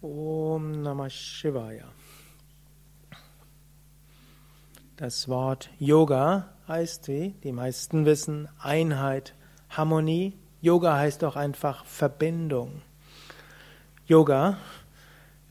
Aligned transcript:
Om 0.00 0.82
Namah 0.82 1.10
Shivaya. 1.10 1.86
Das 4.96 5.28
Wort 5.28 5.70
Yoga 5.80 6.54
heißt, 6.68 7.08
wie 7.08 7.34
die 7.42 7.50
meisten 7.50 8.06
wissen, 8.06 8.48
Einheit, 8.60 9.34
Harmonie. 9.70 10.38
Yoga 10.60 10.96
heißt 10.96 11.24
auch 11.24 11.34
einfach 11.34 11.84
Verbindung. 11.84 12.82
Yoga 14.06 14.58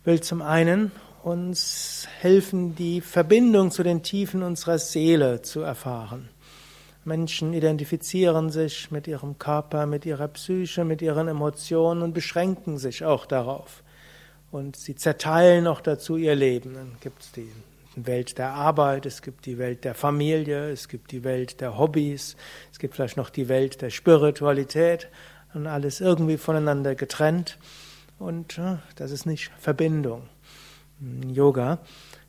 will 0.06 0.22
zum 0.22 0.42
einen 0.42 0.94
uns 1.24 2.08
helfen, 2.22 2.74
die 2.74 3.02
Verbindung 3.02 3.70
zu 3.70 3.84
den 3.84 4.02
Tiefen 4.02 4.44
unserer 4.44 4.80
Seele 4.80 5.42
zu 5.42 5.60
erfahren. 5.60 6.30
Menschen 7.04 7.52
identifizieren 7.52 8.50
sich 8.50 8.92
mit 8.92 9.08
ihrem 9.08 9.38
Körper, 9.38 9.86
mit 9.88 10.06
ihrer 10.06 10.30
Psyche, 10.30 10.86
mit 10.86 11.02
ihren 11.02 11.28
Emotionen 11.28 12.02
und 12.02 12.14
beschränken 12.14 12.78
sich 12.78 13.04
auch 13.04 13.26
darauf. 13.26 13.84
Und 14.52 14.76
sie 14.76 14.96
zerteilen 14.96 15.66
noch 15.66 15.82
dazu 15.82 16.18
ihr 16.18 16.36
Leben. 16.36 16.74
Dann 16.74 16.98
gibt 17.02 17.22
es 17.22 17.32
die 17.32 17.52
Welt 17.96 18.38
der 18.38 18.52
Arbeit, 18.52 19.06
es 19.06 19.22
gibt 19.22 19.46
die 19.46 19.58
Welt 19.58 19.84
der 19.84 19.96
Familie, 19.96 20.70
es 20.70 20.88
gibt 20.88 21.12
die 21.12 21.24
Welt 21.24 21.62
der 21.62 21.78
Hobbys, 21.78 22.36
es 22.72 22.80
gibt 22.80 22.96
vielleicht 22.96 23.18
noch 23.18 23.30
die 23.30 23.50
Welt 23.50 23.82
der 23.82 23.90
Spiritualität 23.90 25.10
und 25.54 25.68
alles 25.68 26.00
irgendwie 26.00 26.38
voneinander 26.38 26.96
getrennt. 26.96 27.58
Und 28.20 28.60
das 28.96 29.12
ist 29.12 29.26
nicht 29.26 29.52
Verbindung. 29.60 30.24
Yoga 31.28 31.80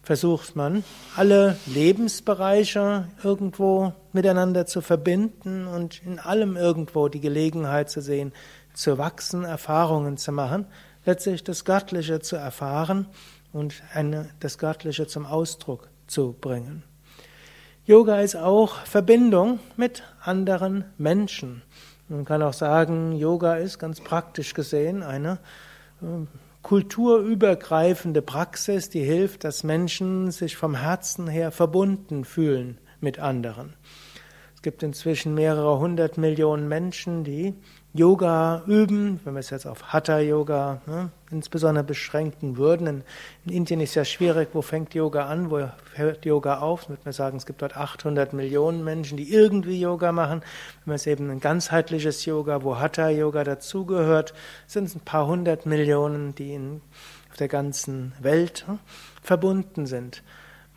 versucht 0.02 0.56
man, 0.56 0.84
alle 1.16 1.56
Lebensbereiche 1.66 3.08
irgendwo 3.22 3.92
miteinander 4.12 4.64
zu 4.64 4.80
verbinden 4.80 5.66
und 5.66 6.02
in 6.02 6.18
allem 6.18 6.56
irgendwo 6.56 7.08
die 7.08 7.20
Gelegenheit 7.20 7.90
zu 7.90 8.00
sehen, 8.00 8.32
zu 8.72 8.96
wachsen, 8.96 9.44
Erfahrungen 9.44 10.16
zu 10.16 10.32
machen, 10.32 10.66
letztlich 11.04 11.44
das 11.44 11.64
Göttliche 11.64 12.20
zu 12.20 12.36
erfahren 12.36 13.06
und 13.52 13.82
eine, 13.92 14.30
das 14.40 14.58
Göttliche 14.58 15.06
zum 15.06 15.26
Ausdruck 15.26 15.88
zu 16.06 16.34
bringen. 16.38 16.82
Yoga 17.84 18.20
ist 18.20 18.36
auch 18.36 18.76
Verbindung 18.84 19.60
mit 19.76 20.02
anderen 20.20 20.84
Menschen. 20.98 21.62
Man 22.08 22.24
kann 22.24 22.42
auch 22.42 22.52
sagen, 22.52 23.12
Yoga 23.12 23.56
ist 23.56 23.78
ganz 23.78 24.00
praktisch 24.00 24.54
gesehen 24.54 25.02
eine 25.02 25.38
äh, 26.02 26.26
kulturübergreifende 26.62 28.20
Praxis, 28.20 28.90
die 28.90 29.02
hilft, 29.02 29.44
dass 29.44 29.64
Menschen 29.64 30.30
sich 30.30 30.56
vom 30.56 30.74
Herzen 30.74 31.28
her 31.28 31.50
verbunden 31.50 32.24
fühlen 32.24 32.78
mit 33.00 33.18
anderen. 33.18 33.74
Es 34.54 34.62
gibt 34.62 34.82
inzwischen 34.82 35.34
mehrere 35.34 35.78
hundert 35.78 36.18
Millionen 36.18 36.68
Menschen, 36.68 37.24
die 37.24 37.54
Yoga 37.98 38.62
üben, 38.68 39.18
wenn 39.24 39.34
wir 39.34 39.40
es 39.40 39.50
jetzt 39.50 39.66
auf 39.66 39.92
Hatha-Yoga 39.92 40.80
ne, 40.86 41.10
insbesondere 41.32 41.82
beschränken 41.82 42.56
würden. 42.56 42.86
In, 42.86 43.02
in, 43.44 43.52
Indien 43.52 43.80
ist 43.80 43.96
ja 43.96 44.04
schwierig, 44.04 44.50
wo 44.52 44.62
fängt 44.62 44.94
Yoga 44.94 45.26
an, 45.26 45.50
wo 45.50 45.68
hört 45.94 46.24
Yoga 46.24 46.60
auf? 46.60 46.82
Dann 46.82 46.90
würde 46.90 47.02
man 47.06 47.12
sagen, 47.12 47.36
es 47.38 47.44
gibt 47.44 47.60
dort 47.60 47.76
800 47.76 48.34
Millionen 48.34 48.84
Menschen, 48.84 49.16
die 49.16 49.32
irgendwie 49.32 49.80
Yoga 49.80 50.12
machen. 50.12 50.42
Wenn 50.84 50.92
man 50.92 50.94
es 50.94 51.08
eben 51.08 51.28
ein 51.28 51.40
ganzheitliches 51.40 52.24
Yoga, 52.24 52.62
wo 52.62 52.78
Hatha-Yoga 52.78 53.42
dazugehört, 53.42 54.32
sind 54.68 54.84
es 54.84 54.94
ein 54.94 55.00
paar 55.00 55.26
hundert 55.26 55.66
Millionen, 55.66 56.36
die 56.36 56.54
in, 56.54 56.80
auf 57.30 57.36
der 57.36 57.48
ganzen 57.48 58.12
Welt 58.20 58.64
ne, 58.68 58.78
verbunden 59.22 59.86
sind. 59.86 60.22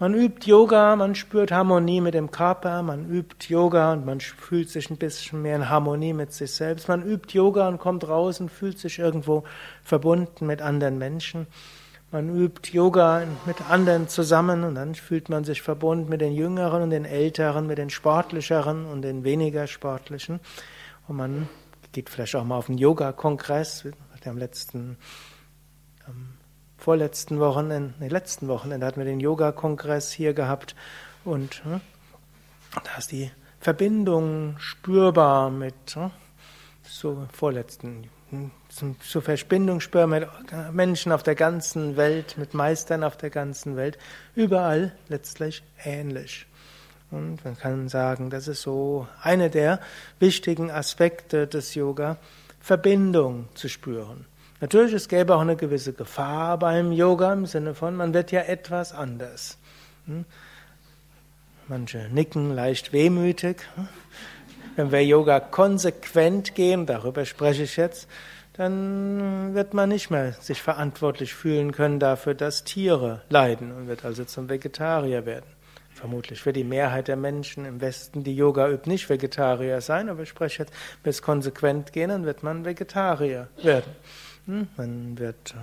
Man 0.01 0.15
übt 0.15 0.49
Yoga, 0.49 0.95
man 0.95 1.13
spürt 1.13 1.51
Harmonie 1.51 2.01
mit 2.01 2.15
dem 2.15 2.31
Körper, 2.31 2.81
man 2.81 3.07
übt 3.07 3.53
Yoga 3.53 3.93
und 3.93 4.03
man 4.03 4.19
fühlt 4.19 4.67
sich 4.67 4.89
ein 4.89 4.97
bisschen 4.97 5.43
mehr 5.43 5.55
in 5.55 5.69
Harmonie 5.69 6.13
mit 6.13 6.33
sich 6.33 6.53
selbst. 6.53 6.87
Man 6.87 7.03
übt 7.03 7.37
Yoga 7.37 7.67
und 7.67 7.77
kommt 7.77 8.07
raus 8.07 8.39
und 8.39 8.49
fühlt 8.49 8.79
sich 8.79 8.97
irgendwo 8.97 9.43
verbunden 9.83 10.47
mit 10.47 10.59
anderen 10.59 10.97
Menschen. 10.97 11.45
Man 12.11 12.35
übt 12.35 12.71
Yoga 12.73 13.27
mit 13.45 13.69
anderen 13.69 14.07
zusammen 14.07 14.63
und 14.63 14.73
dann 14.73 14.95
fühlt 14.95 15.29
man 15.29 15.43
sich 15.43 15.61
verbunden 15.61 16.09
mit 16.09 16.21
den 16.21 16.33
Jüngeren 16.33 16.81
und 16.81 16.89
den 16.89 17.05
Älteren, 17.05 17.67
mit 17.67 17.77
den 17.77 17.91
Sportlicheren 17.91 18.87
und 18.87 19.03
den 19.03 19.23
weniger 19.23 19.67
Sportlichen. 19.67 20.39
Und 21.07 21.17
man 21.17 21.47
geht 21.91 22.09
vielleicht 22.09 22.35
auch 22.35 22.43
mal 22.43 22.57
auf 22.57 22.69
einen 22.69 22.79
Yoga-Kongress, 22.79 23.85
am 24.25 24.37
letzten 24.39 24.97
vorletzten 26.81 27.39
Wochenende, 27.39 27.93
nee, 27.99 28.07
letzten 28.07 28.47
Wochenende 28.47 28.85
hatten 28.87 28.99
wir 28.99 29.05
den 29.05 29.19
Yoga-Kongress 29.19 30.11
hier 30.11 30.33
gehabt 30.33 30.75
und 31.23 31.63
hm, 31.63 31.79
da 32.73 32.97
ist 32.97 33.11
die 33.11 33.31
Verbindung 33.59 34.55
spürbar 34.57 35.51
mit 35.51 35.75
hm, 35.93 36.09
so 36.83 37.27
vorletzten 37.31 38.09
hm, 38.31 38.49
zur 38.99 39.21
Verbindung 39.21 39.79
spürbar 39.79 40.07
mit 40.07 40.27
Menschen 40.73 41.11
auf 41.11 41.21
der 41.21 41.35
ganzen 41.35 41.97
Welt, 41.97 42.37
mit 42.37 42.55
Meistern 42.55 43.03
auf 43.03 43.15
der 43.15 43.29
ganzen 43.29 43.75
Welt, 43.75 43.99
überall 44.33 44.91
letztlich 45.07 45.61
ähnlich. 45.83 46.47
Und 47.11 47.45
man 47.45 47.57
kann 47.57 47.89
sagen, 47.89 48.31
das 48.31 48.47
ist 48.47 48.63
so 48.63 49.07
einer 49.21 49.49
der 49.49 49.79
wichtigen 50.19 50.71
Aspekte 50.71 51.45
des 51.45 51.75
Yoga, 51.75 52.17
Verbindung 52.59 53.49
zu 53.53 53.67
spüren. 53.67 54.25
Natürlich, 54.61 54.93
es 54.93 55.07
gäbe 55.07 55.35
auch 55.35 55.41
eine 55.41 55.55
gewisse 55.55 55.91
Gefahr 55.91 56.59
beim 56.59 56.91
Yoga 56.91 57.33
im 57.33 57.47
Sinne 57.47 57.73
von, 57.73 57.95
man 57.95 58.13
wird 58.13 58.31
ja 58.31 58.41
etwas 58.41 58.93
anders. 58.93 59.57
Hm? 60.05 60.23
Manche 61.67 62.07
nicken 62.11 62.53
leicht 62.53 62.93
wehmütig. 62.93 63.57
Wenn 64.75 64.91
wir 64.91 65.03
Yoga 65.03 65.39
konsequent 65.39 66.53
gehen, 66.53 66.85
darüber 66.85 67.25
spreche 67.25 67.63
ich 67.63 67.75
jetzt, 67.75 68.07
dann 68.53 69.55
wird 69.55 69.73
man 69.73 69.89
nicht 69.89 70.11
mehr 70.11 70.33
sich 70.33 70.61
verantwortlich 70.61 71.33
fühlen 71.33 71.71
können 71.71 71.99
dafür, 71.99 72.35
dass 72.35 72.63
Tiere 72.63 73.23
leiden 73.29 73.71
und 73.71 73.87
wird 73.87 74.05
also 74.05 74.25
zum 74.25 74.47
Vegetarier 74.47 75.25
werden. 75.25 75.45
Vermutlich 75.93 76.45
wird 76.45 76.55
die 76.55 76.63
Mehrheit 76.63 77.07
der 77.07 77.15
Menschen 77.15 77.65
im 77.65 77.81
Westen, 77.81 78.23
die 78.23 78.35
Yoga 78.35 78.69
übt, 78.69 78.87
nicht 78.87 79.09
Vegetarier 79.09 79.81
sein, 79.81 80.07
aber 80.07 80.21
ich 80.23 80.29
spreche 80.29 80.63
jetzt, 80.63 80.73
wenn 81.03 81.09
es 81.09 81.21
konsequent 81.21 81.93
gehen, 81.93 82.09
dann 82.09 82.25
wird 82.25 82.43
man 82.43 82.63
Vegetarier 82.63 83.47
werden. 83.61 83.91
Man 84.77 85.17
wird, 85.17 85.55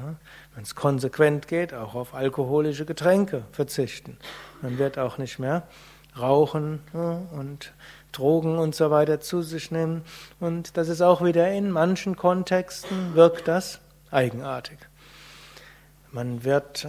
wenn 0.55 0.63
es 0.63 0.75
konsequent 0.75 1.49
geht, 1.49 1.75
auch 1.75 1.95
auf 1.95 2.15
alkoholische 2.15 2.85
Getränke 2.85 3.43
verzichten. 3.53 4.17
Man 4.63 4.79
wird 4.79 4.99
auch 4.99 5.19
nicht 5.19 5.39
mehr 5.39 5.65
rauchen 6.19 6.81
und 7.33 7.73
Drogen 8.13 8.59
und 8.59 8.75
so 8.75 8.91
weiter 8.91 9.21
zu 9.21 9.43
sich 9.43 9.71
nehmen. 9.71 10.03
Und 10.41 10.77
das 10.77 10.89
ist 10.89 11.03
auch 11.03 11.23
wieder 11.25 11.51
in 11.53 11.71
manchen 11.71 12.17
Kontexten 12.17 13.15
wirkt 13.15 13.47
das 13.47 13.81
eigenartig. 14.11 14.79
Man 16.11 16.45
wird 16.45 16.89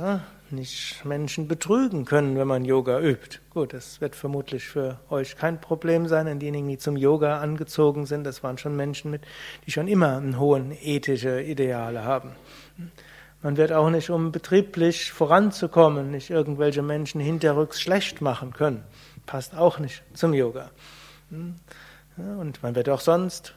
nicht 0.51 1.03
Menschen 1.05 1.47
betrügen 1.47 2.05
können, 2.05 2.37
wenn 2.37 2.47
man 2.47 2.65
Yoga 2.65 2.99
übt. 2.99 3.39
Gut, 3.51 3.73
das 3.73 4.01
wird 4.01 4.15
vermutlich 4.15 4.65
für 4.65 4.99
euch 5.09 5.35
kein 5.37 5.61
Problem 5.61 6.07
sein, 6.07 6.25
denn 6.25 6.39
diejenigen, 6.39 6.67
die 6.67 6.77
zum 6.77 6.97
Yoga 6.97 7.39
angezogen 7.39 8.05
sind, 8.05 8.23
das 8.23 8.43
waren 8.43 8.57
schon 8.57 8.75
Menschen, 8.75 9.11
mit, 9.11 9.23
die 9.65 9.71
schon 9.71 9.87
immer 9.87 10.17
einen 10.17 10.39
hohen 10.39 10.71
ethische 10.71 11.41
Ideale 11.41 12.03
haben. 12.03 12.31
Man 13.41 13.55
wird 13.55 13.71
auch 13.71 13.89
nicht, 13.89 14.09
um 14.09 14.31
betrieblich 14.31 15.11
voranzukommen, 15.11 16.11
nicht 16.11 16.29
irgendwelche 16.29 16.81
Menschen 16.81 17.21
hinterrücks 17.21 17.79
schlecht 17.79 18.21
machen 18.21 18.53
können. 18.53 18.83
Passt 19.25 19.55
auch 19.55 19.79
nicht 19.79 20.03
zum 20.13 20.33
Yoga. 20.33 20.71
Und 22.17 22.61
man 22.63 22.75
wird 22.75 22.89
auch 22.89 22.99
sonst 22.99 23.55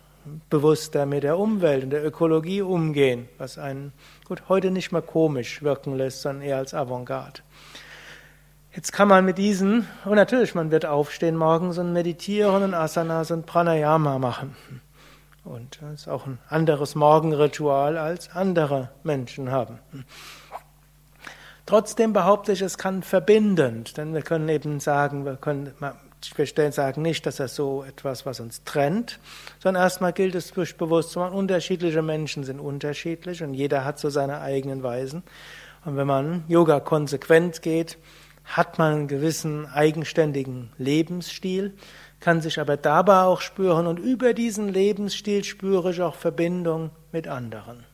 bewusster 0.50 1.06
mit 1.06 1.22
der 1.22 1.38
Umwelt 1.38 1.84
und 1.84 1.90
der 1.90 2.04
Ökologie 2.04 2.62
umgehen, 2.62 3.28
was 3.38 3.58
einen 3.58 3.92
gut 4.26 4.48
heute 4.48 4.70
nicht 4.70 4.92
mehr 4.92 5.02
komisch 5.02 5.62
wirken 5.62 5.96
lässt, 5.96 6.22
sondern 6.22 6.42
eher 6.42 6.56
als 6.58 6.74
Avantgarde. 6.74 7.40
Jetzt 8.74 8.92
kann 8.92 9.08
man 9.08 9.24
mit 9.24 9.36
diesen, 9.36 9.86
und 10.04 10.14
natürlich, 10.14 10.54
man 10.54 10.70
wird 10.70 10.86
aufstehen 10.86 11.36
morgens 11.36 11.76
und 11.76 11.92
meditieren 11.92 12.62
und 12.62 12.74
Asanas 12.74 13.30
und 13.30 13.44
Pranayama 13.44 14.18
machen. 14.18 14.56
Und 15.44 15.78
das 15.82 16.02
ist 16.02 16.08
auch 16.08 16.26
ein 16.26 16.38
anderes 16.48 16.94
Morgenritual 16.94 17.98
als 17.98 18.30
andere 18.30 18.90
Menschen 19.02 19.50
haben. 19.50 19.78
Trotzdem 21.66 22.12
behaupte 22.12 22.52
ich, 22.52 22.62
es 22.62 22.78
kann 22.78 23.02
verbindend, 23.02 23.96
denn 23.96 24.14
wir 24.14 24.22
können 24.22 24.48
eben 24.48 24.80
sagen, 24.80 25.24
wir 25.24 25.36
können 25.36 25.74
wir 26.36 26.72
sagen 26.72 27.02
nicht, 27.02 27.26
dass 27.26 27.36
das 27.36 27.54
so 27.54 27.84
etwas, 27.84 28.26
was 28.26 28.40
uns 28.40 28.64
trennt, 28.64 29.18
sondern 29.58 29.82
erstmal 29.82 30.12
gilt 30.12 30.34
es 30.34 30.52
durch 30.52 30.76
Bewusstsein, 30.76 31.32
unterschiedliche 31.32 32.02
Menschen 32.02 32.44
sind 32.44 32.60
unterschiedlich 32.60 33.42
und 33.42 33.54
jeder 33.54 33.84
hat 33.84 33.98
so 33.98 34.10
seine 34.10 34.40
eigenen 34.40 34.82
Weisen. 34.82 35.22
Und 35.84 35.96
wenn 35.96 36.06
man 36.06 36.44
Yoga 36.48 36.80
konsequent 36.80 37.62
geht, 37.62 37.98
hat 38.44 38.78
man 38.78 38.94
einen 38.94 39.08
gewissen 39.08 39.66
eigenständigen 39.66 40.70
Lebensstil, 40.78 41.74
kann 42.20 42.40
sich 42.40 42.60
aber 42.60 42.76
dabei 42.76 43.22
auch 43.22 43.40
spüren 43.40 43.86
und 43.86 43.98
über 43.98 44.32
diesen 44.32 44.68
Lebensstil 44.68 45.44
spüre 45.44 45.90
ich 45.90 46.02
auch 46.02 46.14
Verbindung 46.14 46.90
mit 47.10 47.26
anderen. 47.26 47.84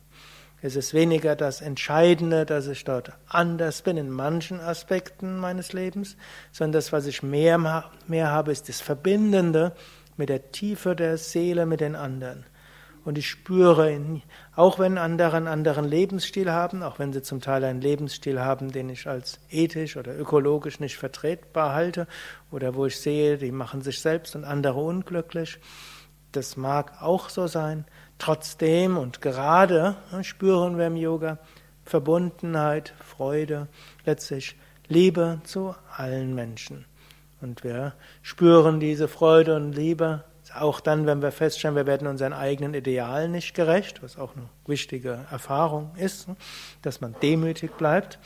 Es 0.61 0.75
ist 0.75 0.93
weniger 0.93 1.37
das 1.37 1.61
Entscheidende, 1.61 2.45
dass 2.45 2.67
ich 2.67 2.83
dort 2.83 3.13
anders 3.27 3.81
bin 3.81 3.95
in 3.95 4.09
manchen 4.09 4.59
Aspekten 4.59 5.37
meines 5.37 5.71
Lebens, 5.71 6.17
sondern 6.51 6.73
das, 6.73 6.91
was 6.91 7.05
ich 7.05 7.23
mehr, 7.23 7.85
mehr 8.07 8.31
habe, 8.31 8.51
ist 8.51 8.67
das 8.67 8.81
Verbindende 8.81 9.73
mit 10.17 10.27
der 10.27 10.51
Tiefe 10.51 10.97
der 10.97 11.17
Seele 11.17 11.65
mit 11.65 11.79
den 11.79 11.95
anderen. 11.95 12.45
Und 13.05 13.17
ich 13.17 13.29
spüre, 13.29 13.97
auch 14.53 14.79
wenn 14.79 14.97
andere 14.97 15.37
einen 15.37 15.47
anderen 15.47 15.85
Lebensstil 15.85 16.51
haben, 16.51 16.83
auch 16.83 16.99
wenn 16.99 17.13
sie 17.13 17.21
zum 17.21 17.39
Teil 17.39 17.63
einen 17.63 17.79
Lebensstil 17.79 18.41
haben, 18.41 18.73
den 18.73 18.89
ich 18.89 19.07
als 19.07 19.39
ethisch 19.49 19.95
oder 19.95 20.17
ökologisch 20.17 20.81
nicht 20.81 20.97
vertretbar 20.97 21.73
halte, 21.73 22.05
oder 22.51 22.75
wo 22.75 22.85
ich 22.85 22.99
sehe, 22.99 23.37
die 23.37 23.53
machen 23.53 23.81
sich 23.81 24.01
selbst 24.01 24.35
und 24.35 24.43
andere 24.43 24.81
unglücklich, 24.81 25.59
das 26.31 26.57
mag 26.57 27.01
auch 27.01 27.29
so 27.29 27.47
sein. 27.47 27.85
Trotzdem 28.17 28.97
und 28.97 29.21
gerade 29.21 29.95
ne, 30.11 30.23
spüren 30.23 30.77
wir 30.77 30.87
im 30.87 30.97
Yoga 30.97 31.37
Verbundenheit, 31.85 32.93
Freude, 33.03 33.67
letztlich 34.05 34.55
Liebe 34.87 35.41
zu 35.43 35.75
allen 35.95 36.35
Menschen. 36.35 36.85
Und 37.41 37.63
wir 37.63 37.93
spüren 38.21 38.79
diese 38.79 39.07
Freude 39.07 39.55
und 39.55 39.73
Liebe 39.73 40.23
auch 40.55 40.79
dann, 40.79 41.05
wenn 41.05 41.21
wir 41.21 41.31
feststellen, 41.31 41.75
wir 41.75 41.85
werden 41.85 42.07
unseren 42.07 42.33
eigenen 42.33 42.73
Idealen 42.73 43.31
nicht 43.31 43.53
gerecht, 43.53 44.01
was 44.01 44.17
auch 44.17 44.35
eine 44.35 44.49
wichtige 44.65 45.25
Erfahrung 45.31 45.91
ist, 45.95 46.27
dass 46.81 47.01
man 47.01 47.15
demütig 47.21 47.71
bleibt 47.77 48.19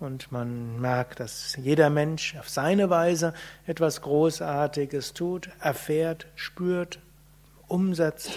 und 0.00 0.30
man 0.32 0.80
merkt, 0.80 1.20
dass 1.20 1.56
jeder 1.56 1.90
Mensch 1.90 2.36
auf 2.36 2.48
seine 2.48 2.90
Weise 2.90 3.32
etwas 3.66 4.02
Großartiges 4.02 5.14
tut, 5.14 5.50
erfährt, 5.60 6.26
spürt, 6.34 7.00
umsetzt. 7.68 8.32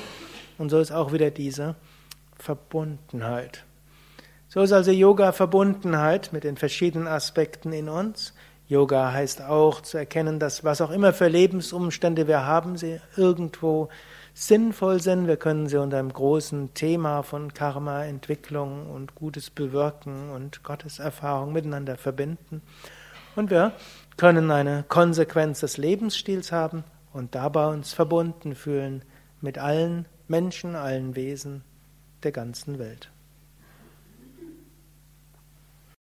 Und 0.57 0.69
so 0.69 0.79
ist 0.79 0.91
auch 0.91 1.11
wieder 1.11 1.31
diese 1.31 1.75
Verbundenheit. 2.37 3.63
So 4.47 4.61
ist 4.61 4.73
also 4.73 4.91
Yoga 4.91 5.31
Verbundenheit 5.31 6.33
mit 6.33 6.43
den 6.43 6.57
verschiedenen 6.57 7.07
Aspekten 7.07 7.71
in 7.71 7.89
uns. 7.89 8.33
Yoga 8.67 9.11
heißt 9.11 9.41
auch 9.41 9.81
zu 9.81 9.97
erkennen, 9.97 10.39
dass 10.39 10.63
was 10.63 10.81
auch 10.81 10.91
immer 10.91 11.13
für 11.13 11.27
Lebensumstände 11.27 12.27
wir 12.27 12.45
haben, 12.45 12.77
sie 12.77 13.01
irgendwo 13.17 13.89
sinnvoll 14.33 15.01
sind. 15.01 15.27
Wir 15.27 15.37
können 15.37 15.67
sie 15.67 15.77
unter 15.77 15.99
einem 15.99 16.13
großen 16.13 16.73
Thema 16.73 17.21
von 17.23 17.53
Karma, 17.53 18.05
Entwicklung 18.05 18.89
und 18.89 19.15
gutes 19.15 19.49
Bewirken 19.49 20.29
und 20.29 20.63
Gotteserfahrung 20.63 21.53
miteinander 21.53 21.97
verbinden. 21.97 22.61
Und 23.35 23.49
wir 23.49 23.73
können 24.17 24.51
eine 24.51 24.83
Konsequenz 24.87 25.61
des 25.61 25.77
Lebensstils 25.77 26.51
haben 26.51 26.83
und 27.13 27.35
dabei 27.35 27.67
uns 27.67 27.93
verbunden 27.93 28.55
fühlen 28.55 29.03
mit 29.41 29.57
allen 29.57 30.05
Menschen, 30.27 30.75
allen 30.75 31.15
Wesen 31.15 31.63
der 32.23 32.31
ganzen 32.31 32.79
Welt. 32.79 33.11